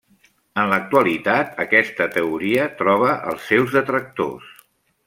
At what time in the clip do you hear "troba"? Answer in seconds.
2.81-3.13